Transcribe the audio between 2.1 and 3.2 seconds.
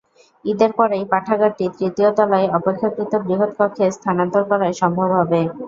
তলায় অপেক্ষাকৃত